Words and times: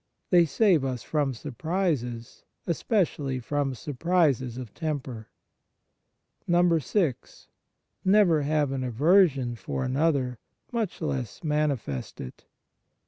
They 0.31 0.45
save 0.45 0.83
us 0.83 1.03
from 1.03 1.35
surprises, 1.35 2.43
especially 2.65 3.39
from 3.39 3.75
surprises 3.75 4.57
of 4.57 4.73
temper. 4.73 5.27
6. 6.79 7.47
Never 8.03 8.41
have 8.41 8.71
an 8.71 8.83
aversion 8.83 9.55
for 9.55 9.83
another, 9.83 10.39
much 10.71 11.01
less 11.03 11.43
manifest 11.43 12.19
it. 12.19 12.45